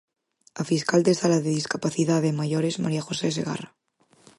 A 0.61 0.63
fiscal 0.71 1.01
de 1.07 1.13
Sala 1.19 1.39
de 1.45 1.51
Discapacidade 1.59 2.27
e 2.29 2.37
Maiores, 2.41 2.79
María 2.83 3.05
José 3.07 3.27
Segarra. 3.37 3.69